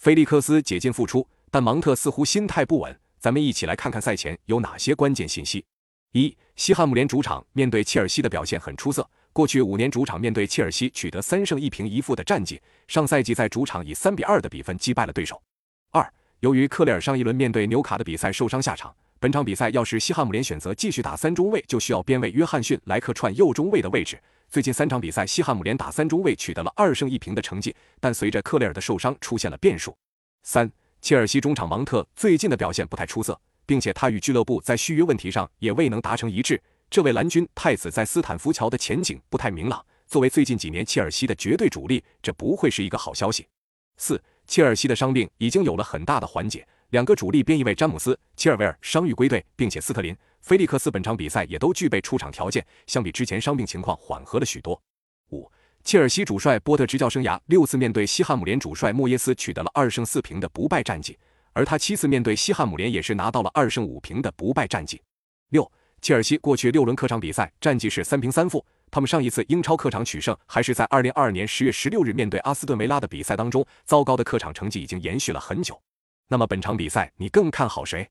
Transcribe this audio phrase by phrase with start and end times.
[0.00, 2.98] 菲利克斯解禁复出，但芒特似乎心态不稳。
[3.18, 5.62] 咱们一起来看看赛前有哪些关键信息。
[6.12, 12.58] 一、西汉姆联主场面对切尔西的表现很出色，过去五年主场面对切尔西取得三胜一平一负的战绩，
[12.88, 15.38] 上赛季在主场以三比二的比分击败了对手。
[15.90, 24.18] 二、由于克雷尔上一轮面对纽卡的比赛受伤下场，本场比赛要是西汉姆联选择继续打三中卫，就需要边卫约翰逊来客串右中卫的位置。
[24.50, 29.96] 最近三场比赛，西汉姆联打三中卫取得了二胜一平的成绩，但随着克雷尔的受伤出现了变数。
[30.42, 30.68] 三、
[31.00, 36.60] 切尔西中场芒特最近的表现不太出色，并且他与俱乐部在续约问题上也未能达成一致。
[36.90, 43.46] 这位蓝军太子在斯坦福桥的前景不太明朗，作为最近几年切尔西的绝对主力，这不会是一个好消息。
[43.98, 50.12] 四、切尔西的伤病已经有了很大的缓解，两个主力边翼位詹姆斯、切尔维尔伤愈归队，并且斯特林。
[50.40, 54.80] 菲利克斯本场比赛也都具备出场条件，相比之前伤病情况缓和了许多。
[55.30, 55.50] 五，
[55.84, 61.18] 切尔西主帅波特执教生涯六次面对西汉姆联主帅莫耶斯取得了二胜四平的不败战绩，
[61.52, 65.00] 而他七次面对西汉姆联也是拿到了二胜五平的不败战绩。
[65.50, 75.80] 六，切尔西过去六轮客场比赛战绩是三平三负，他们上一次英超客场取胜还是在二零二二年十月十六日面对阿斯顿维拉的比赛当中，糟糕的客场成绩已经延续了很久。
[76.28, 78.08] 那么本场比赛你更看好谁？